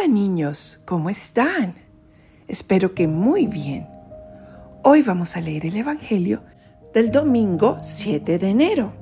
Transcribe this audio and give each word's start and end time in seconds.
Hola 0.00 0.08
niños, 0.08 0.80
¿cómo 0.86 1.10
están? 1.10 1.74
Espero 2.48 2.94
que 2.94 3.06
muy 3.06 3.46
bien. 3.46 3.86
Hoy 4.82 5.02
vamos 5.02 5.36
a 5.36 5.42
leer 5.42 5.66
el 5.66 5.76
Evangelio 5.76 6.42
del 6.94 7.10
domingo 7.10 7.80
7 7.82 8.38
de 8.38 8.48
enero 8.48 8.94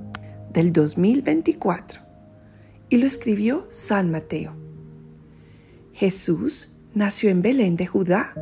del 0.53 0.73
2024 0.73 2.01
y 2.89 2.97
lo 2.97 3.07
escribió 3.07 3.69
San 3.71 4.11
Mateo. 4.11 4.57
Jesús 5.93 6.71
nació 6.95 7.31
en 7.31 7.43
Belén 7.43 7.77
de 7.77 7.87
Judá 7.87 8.35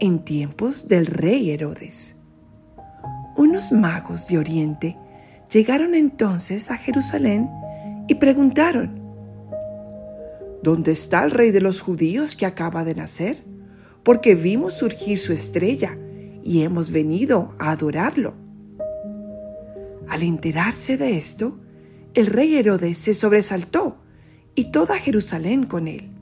en 0.00 0.20
tiempos 0.20 0.88
del 0.88 1.04
rey 1.04 1.50
Herodes. 1.50 2.16
Unos 3.36 3.70
magos 3.70 4.28
de 4.28 4.38
Oriente 4.38 4.96
llegaron 5.52 5.94
entonces 5.94 6.70
a 6.70 6.78
Jerusalén 6.78 7.50
y 8.08 8.14
preguntaron, 8.14 9.01
¿Dónde 10.62 10.92
está 10.92 11.24
el 11.24 11.32
rey 11.32 11.50
de 11.50 11.60
los 11.60 11.80
judíos 11.80 12.36
que 12.36 12.46
acaba 12.46 12.84
de 12.84 12.94
nacer? 12.94 13.44
Porque 14.04 14.34
vimos 14.36 14.74
surgir 14.74 15.18
su 15.18 15.32
estrella 15.32 15.98
y 16.42 16.62
hemos 16.62 16.90
venido 16.90 17.48
a 17.58 17.72
adorarlo. 17.72 18.36
Al 20.08 20.22
enterarse 20.22 20.96
de 20.96 21.16
esto, 21.16 21.58
el 22.14 22.26
rey 22.26 22.56
Herodes 22.56 22.98
se 22.98 23.14
sobresaltó 23.14 23.96
y 24.54 24.70
toda 24.70 24.98
Jerusalén 24.98 25.66
con 25.66 25.88
él. 25.88 26.12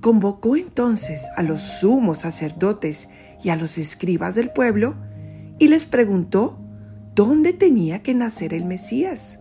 Convocó 0.00 0.56
entonces 0.56 1.26
a 1.36 1.42
los 1.42 1.60
sumos 1.60 2.18
sacerdotes 2.18 3.08
y 3.42 3.50
a 3.50 3.56
los 3.56 3.76
escribas 3.78 4.34
del 4.34 4.50
pueblo 4.50 4.96
y 5.58 5.68
les 5.68 5.84
preguntó 5.84 6.58
dónde 7.14 7.52
tenía 7.52 8.02
que 8.02 8.14
nacer 8.14 8.54
el 8.54 8.64
Mesías. 8.64 9.40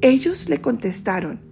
Ellos 0.00 0.48
le 0.48 0.60
contestaron, 0.60 1.51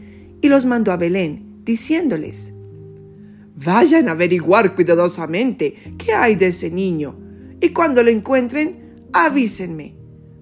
y 0.41 0.49
los 0.49 0.65
mandó 0.65 0.91
a 0.91 0.97
Belén, 0.97 1.61
diciéndoles, 1.63 2.53
Vayan 3.63 4.07
a 4.07 4.11
averiguar 4.11 4.73
cuidadosamente 4.73 5.95
qué 5.97 6.13
hay 6.13 6.35
de 6.35 6.47
ese 6.47 6.71
niño, 6.71 7.17
y 7.59 7.69
cuando 7.69 8.01
lo 8.01 8.09
encuentren, 8.09 9.05
avísenme, 9.13 9.95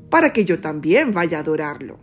para 0.09 0.31
que 0.31 0.45
yo 0.45 0.61
también 0.61 1.11
vaya 1.11 1.37
a 1.37 1.41
adorarlo. 1.41 1.99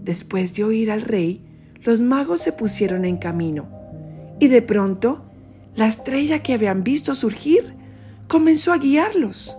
Después 0.00 0.54
de 0.54 0.64
oír 0.64 0.90
al 0.90 1.02
rey, 1.02 1.44
los 1.84 2.02
magos 2.02 2.42
se 2.42 2.52
pusieron 2.52 3.04
en 3.04 3.16
camino, 3.16 3.70
y 4.40 4.48
de 4.48 4.60
pronto 4.60 5.24
la 5.76 5.86
estrella 5.86 6.42
que 6.42 6.54
habían 6.54 6.82
visto 6.82 7.14
surgir 7.14 7.74
comenzó 8.26 8.72
a 8.72 8.78
guiarlos, 8.78 9.56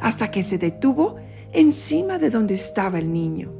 hasta 0.00 0.30
que 0.30 0.42
se 0.42 0.58
detuvo 0.58 1.16
encima 1.52 2.18
de 2.18 2.28
donde 2.28 2.54
estaba 2.54 2.98
el 2.98 3.10
niño. 3.10 3.57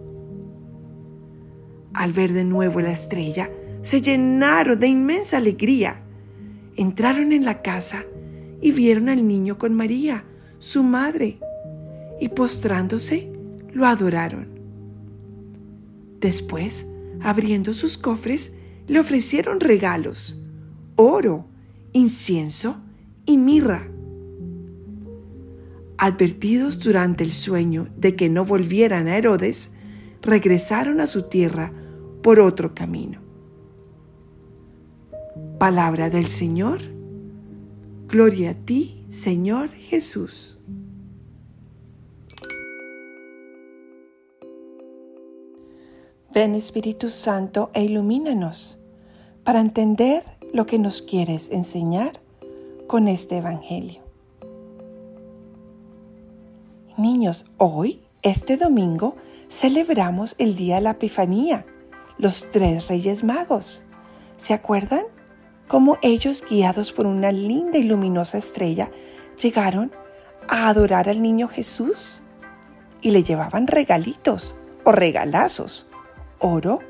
Al 1.99 2.13
ver 2.13 2.33
de 2.33 2.45
nuevo 2.45 2.81
la 2.81 2.93
estrella, 2.93 3.51
se 3.83 4.01
llenaron 4.01 4.79
de 4.79 4.87
inmensa 4.87 5.39
alegría. 5.39 6.01
Entraron 6.77 7.33
en 7.33 7.45
la 7.45 7.61
casa 7.61 8.05
y 8.63 8.71
vieron 8.71 9.09
al 9.09 9.27
niño 9.27 9.59
con 9.59 9.75
María, 9.75 10.23
su 10.61 10.85
madre, 10.85 11.41
y 12.21 12.29
postrándose, 12.29 13.33
lo 13.73 13.85
adoraron. 13.85 14.47
Después, 16.21 16.87
abriendo 17.21 17.75
sus 17.75 17.99
cofres, 17.99 18.53
le 18.87 19.01
ofrecieron 19.01 19.59
regalos, 19.59 20.41
oro, 20.95 21.47
incienso 21.93 22.77
y 23.27 23.39
mirra. 23.39 23.89
Advertidos 25.97 26.79
durante 26.79 27.25
el 27.25 27.33
sueño 27.33 27.89
de 27.97 28.15
que 28.15 28.29
no 28.29 28.45
volvieran 28.45 29.09
a 29.09 29.17
Herodes, 29.17 29.73
regresaron 30.23 31.01
a 31.01 31.09
su 31.09 31.23
tierra 31.23 31.73
por 32.29 32.41
otro 32.41 32.75
camino. 32.75 33.21
Palabra 35.59 36.11
del 36.11 36.27
Señor. 36.27 36.83
Gloria 38.07 38.51
a 38.51 38.55
ti, 38.55 39.07
Señor 39.09 39.71
Jesús. 39.71 40.59
Ven 46.35 46.55
Espíritu 46.55 47.09
Santo 47.09 47.71
e 47.73 47.85
ilumínanos 47.85 48.79
para 49.43 49.63
entender 49.63 50.23
lo 50.53 50.67
que 50.67 50.79
nos 50.79 51.01
quieres 51.01 51.51
enseñar 51.51 52.13
con 52.87 53.09
este 53.09 53.39
Evangelio. 53.39 54.03
Niños, 56.99 57.47
hoy, 57.57 58.03
este 58.21 58.59
domingo, 58.59 59.17
celebramos 59.49 60.35
el 60.37 60.57
Día 60.57 60.75
de 60.75 60.83
la 60.83 60.91
Epifanía 60.91 61.65
los 62.19 62.51
tres 62.51 62.89
reyes 62.89 63.25
magos. 63.25 63.85
¿Se 64.37 64.55
acuerdan? 64.55 65.05
Cómo 65.67 65.99
ellos, 66.03 66.45
guiados 66.49 66.93
por 66.93 67.07
una 67.07 67.31
linda 67.33 67.79
y 67.79 67.83
luminosa 67.83 68.39
estrella, 68.39 68.91
llegaron 69.41 69.93
a 70.49 70.69
adorar 70.69 71.09
al 71.09 71.21
niño 71.21 71.49
Jesús 71.49 72.23
y 73.01 73.11
le 73.11 73.23
llevaban 73.23 73.67
regalitos 73.67 74.57
o 74.85 74.93
regalazos, 74.93 75.87
oro, 76.39 76.81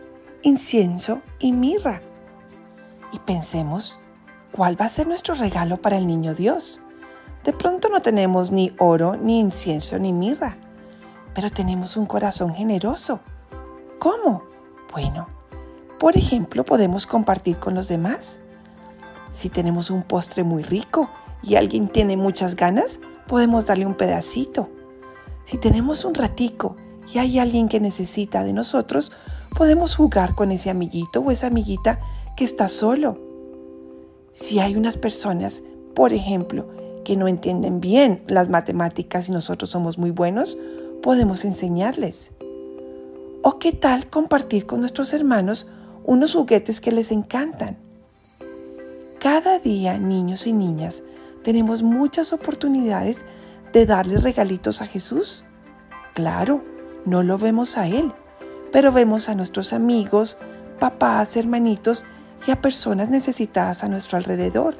incienso 0.42 1.22
y 1.38 1.52
mirra. 1.52 2.02
Y 3.12 3.18
pensemos, 3.18 3.98
¿cuál 4.52 4.80
va 4.80 4.86
a 4.86 4.90
ser 4.90 5.06
nuestro 5.06 5.34
regalo 5.34 5.82
para 5.82 5.96
el 5.96 6.06
niño 6.06 6.34
Dios? 6.34 6.80
De 7.44 7.52
pronto 7.52 7.88
no 7.88 8.02
tenemos 8.02 8.50
ni 8.50 8.74
oro, 8.78 9.16
ni 9.16 9.40
incienso, 9.40 9.98
ni 9.98 10.12
mirra, 10.12 10.56
pero 11.34 11.50
tenemos 11.50 11.96
un 11.96 12.06
corazón 12.06 12.54
generoso. 12.54 13.20
¿Cómo? 13.98 14.44
Bueno, 14.92 15.28
por 15.98 16.16
ejemplo, 16.16 16.64
podemos 16.64 17.06
compartir 17.06 17.58
con 17.58 17.74
los 17.74 17.88
demás. 17.88 18.40
Si 19.32 19.48
tenemos 19.48 19.90
un 19.90 20.02
postre 20.02 20.44
muy 20.44 20.62
rico 20.62 21.10
y 21.42 21.56
alguien 21.56 21.88
tiene 21.88 22.16
muchas 22.16 22.56
ganas, 22.56 23.00
podemos 23.26 23.66
darle 23.66 23.86
un 23.86 23.94
pedacito. 23.94 24.70
Si 25.44 25.58
tenemos 25.58 26.04
un 26.04 26.14
ratico 26.14 26.76
y 27.12 27.18
hay 27.18 27.38
alguien 27.38 27.68
que 27.68 27.80
necesita 27.80 28.44
de 28.44 28.52
nosotros, 28.52 29.12
podemos 29.56 29.94
jugar 29.94 30.34
con 30.34 30.52
ese 30.52 30.70
amiguito 30.70 31.20
o 31.20 31.30
esa 31.30 31.48
amiguita 31.48 32.00
que 32.36 32.44
está 32.44 32.68
solo. 32.68 33.18
Si 34.32 34.60
hay 34.60 34.76
unas 34.76 34.96
personas, 34.96 35.62
por 35.94 36.12
ejemplo, 36.12 36.68
que 37.04 37.16
no 37.16 37.26
entienden 37.26 37.80
bien 37.80 38.22
las 38.26 38.48
matemáticas 38.48 39.28
y 39.28 39.32
nosotros 39.32 39.70
somos 39.70 39.98
muy 39.98 40.10
buenos, 40.10 40.58
podemos 41.02 41.44
enseñarles. 41.44 42.30
¿O 43.50 43.58
qué 43.58 43.72
tal 43.72 44.10
compartir 44.10 44.66
con 44.66 44.80
nuestros 44.80 45.14
hermanos 45.14 45.66
unos 46.04 46.34
juguetes 46.34 46.82
que 46.82 46.92
les 46.92 47.10
encantan? 47.10 47.78
Cada 49.20 49.58
día, 49.58 49.96
niños 49.96 50.46
y 50.46 50.52
niñas, 50.52 51.02
tenemos 51.44 51.82
muchas 51.82 52.34
oportunidades 52.34 53.24
de 53.72 53.86
darle 53.86 54.18
regalitos 54.18 54.82
a 54.82 54.86
Jesús. 54.86 55.44
Claro, 56.12 56.62
no 57.06 57.22
lo 57.22 57.38
vemos 57.38 57.78
a 57.78 57.86
Él, 57.86 58.12
pero 58.70 58.92
vemos 58.92 59.30
a 59.30 59.34
nuestros 59.34 59.72
amigos, 59.72 60.36
papás, 60.78 61.34
hermanitos 61.34 62.04
y 62.46 62.50
a 62.50 62.60
personas 62.60 63.08
necesitadas 63.08 63.82
a 63.82 63.88
nuestro 63.88 64.18
alrededor. 64.18 64.76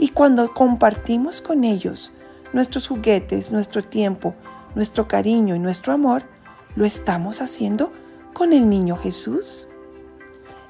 Y 0.00 0.08
cuando 0.08 0.52
compartimos 0.52 1.40
con 1.40 1.62
ellos 1.62 2.12
nuestros 2.52 2.88
juguetes, 2.88 3.52
nuestro 3.52 3.84
tiempo, 3.84 4.34
nuestro 4.74 5.06
cariño 5.06 5.54
y 5.54 5.60
nuestro 5.60 5.92
amor, 5.92 6.31
¿Lo 6.74 6.86
estamos 6.86 7.42
haciendo 7.42 7.92
con 8.32 8.54
el 8.54 8.70
niño 8.70 8.96
Jesús? 8.96 9.68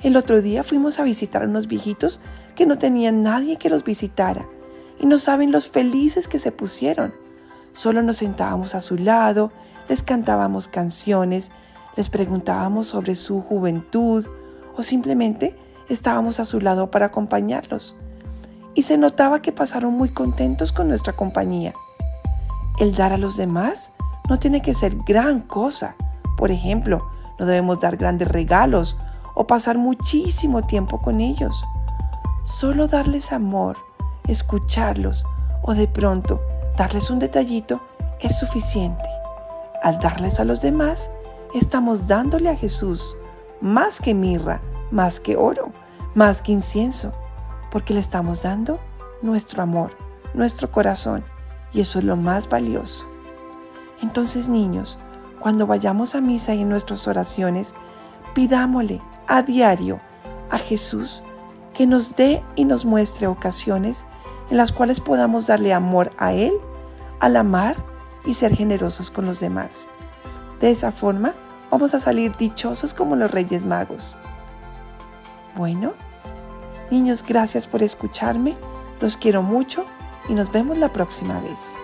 El 0.02 0.16
otro 0.16 0.43
día 0.43 0.64
fuimos 0.64 0.99
a 0.99 1.04
visitar 1.04 1.43
a 1.43 1.46
unos 1.46 1.69
viejitos 1.69 2.20
que 2.56 2.66
no 2.66 2.76
tenían 2.76 3.22
nadie 3.22 3.56
que 3.56 3.70
los 3.70 3.84
visitara 3.84 4.49
y 4.99 5.06
no 5.06 5.20
saben 5.20 5.52
los 5.52 5.69
felices 5.69 6.26
que 6.26 6.40
se 6.40 6.50
pusieron. 6.50 7.14
Solo 7.72 8.02
nos 8.02 8.16
sentábamos 8.16 8.75
a 8.75 8.81
su 8.81 8.96
lado, 8.96 9.52
les 9.88 10.02
cantábamos 10.02 10.66
canciones, 10.66 11.52
les 11.96 12.08
preguntábamos 12.08 12.88
sobre 12.88 13.14
su 13.14 13.40
juventud 13.40 14.26
o 14.76 14.82
simplemente 14.82 15.56
estábamos 15.88 16.40
a 16.40 16.44
su 16.44 16.60
lado 16.60 16.90
para 16.90 17.06
acompañarlos. 17.06 17.96
Y 18.75 18.82
se 18.82 18.98
notaba 18.98 19.40
que 19.40 19.52
pasaron 19.52 19.93
muy 19.93 20.08
contentos 20.08 20.72
con 20.72 20.88
nuestra 20.88 21.12
compañía. 21.12 21.75
El 22.81 22.96
dar 22.96 23.12
a 23.12 23.19
los 23.19 23.37
demás 23.37 23.93
no 24.28 24.38
tiene 24.38 24.62
que 24.62 24.74
ser 24.74 24.96
gran 25.06 25.40
cosa. 25.40 25.96
Por 26.36 26.50
ejemplo, 26.50 27.06
no 27.38 27.46
debemos 27.46 27.80
dar 27.80 27.96
grandes 27.96 28.28
regalos 28.28 28.96
o 29.34 29.46
pasar 29.46 29.78
muchísimo 29.78 30.62
tiempo 30.62 31.00
con 31.00 31.20
ellos. 31.20 31.66
Solo 32.44 32.88
darles 32.88 33.32
amor, 33.32 33.76
escucharlos 34.26 35.24
o 35.62 35.74
de 35.74 35.88
pronto 35.88 36.40
darles 36.76 37.10
un 37.10 37.19
detallito 37.19 37.80
es 38.20 38.38
suficiente. 38.38 39.02
Al 39.82 39.98
darles 39.98 40.40
a 40.40 40.44
los 40.44 40.60
demás, 40.60 41.10
estamos 41.54 42.06
dándole 42.06 42.48
a 42.48 42.56
Jesús 42.56 43.16
más 43.60 44.00
que 44.00 44.14
mirra, 44.14 44.60
más 44.90 45.20
que 45.20 45.36
oro, 45.36 45.72
más 46.14 46.42
que 46.42 46.52
incienso, 46.52 47.12
porque 47.70 47.94
le 47.94 48.00
estamos 48.00 48.42
dando 48.42 48.78
nuestro 49.22 49.62
amor, 49.62 49.96
nuestro 50.34 50.70
corazón, 50.70 51.24
y 51.72 51.80
eso 51.80 51.98
es 51.98 52.04
lo 52.04 52.16
más 52.16 52.48
valioso. 52.48 53.11
Entonces, 54.02 54.49
niños, 54.49 54.99
cuando 55.40 55.66
vayamos 55.66 56.14
a 56.14 56.20
misa 56.20 56.54
y 56.54 56.62
en 56.62 56.69
nuestras 56.69 57.08
oraciones, 57.08 57.75
pidámosle 58.34 59.00
a 59.26 59.43
diario 59.43 60.00
a 60.50 60.58
Jesús 60.58 61.22
que 61.72 61.87
nos 61.87 62.14
dé 62.14 62.43
y 62.54 62.64
nos 62.64 62.84
muestre 62.84 63.26
ocasiones 63.26 64.04
en 64.50 64.56
las 64.56 64.72
cuales 64.72 65.00
podamos 65.00 65.46
darle 65.46 65.72
amor 65.72 66.12
a 66.19 66.32
Él, 66.32 66.52
al 67.20 67.37
amar 67.37 67.76
y 68.26 68.34
ser 68.34 68.54
generosos 68.54 69.10
con 69.10 69.25
los 69.25 69.40
demás. 69.40 69.88
De 70.60 70.70
esa 70.70 70.90
forma 70.90 71.34
vamos 71.70 71.94
a 71.94 72.00
salir 72.00 72.37
dichosos 72.37 72.93
como 72.93 73.16
los 73.16 73.31
Reyes 73.31 73.64
Magos. 73.64 74.16
Bueno, 75.56 75.94
niños, 76.90 77.25
gracias 77.26 77.66
por 77.66 77.82
escucharme, 77.82 78.56
los 79.00 79.16
quiero 79.16 79.43
mucho 79.43 79.87
y 80.28 80.34
nos 80.34 80.52
vemos 80.52 80.76
la 80.76 80.93
próxima 80.93 81.40
vez. 81.40 81.76